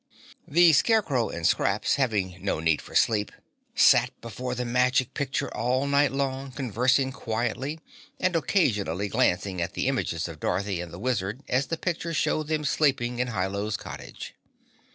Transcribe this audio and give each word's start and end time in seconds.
The 0.47 0.73
Scarecrow 0.73 1.29
and 1.29 1.45
Scraps, 1.45 1.93
having 1.97 2.43
no 2.43 2.59
need 2.59 2.81
for 2.81 2.95
sleep, 2.95 3.31
sat 3.75 4.09
before 4.19 4.55
the 4.55 4.65
Magic 4.65 5.13
Picture 5.13 5.55
all 5.55 5.85
night 5.85 6.11
long 6.11 6.51
conversing 6.51 7.11
quietly 7.11 7.79
and 8.19 8.35
occasionally 8.35 9.09
glancing 9.09 9.61
at 9.61 9.73
the 9.73 9.87
images 9.87 10.27
of 10.27 10.39
Dorothy 10.39 10.81
and 10.81 10.91
the 10.91 10.97
Wizard 10.97 11.43
as 11.47 11.67
the 11.67 11.77
picture 11.77 12.15
showed 12.15 12.47
them 12.47 12.65
sleeping 12.65 13.19
in 13.19 13.27
Hi 13.27 13.45
Lo's 13.45 13.77
cottage. 13.77 14.33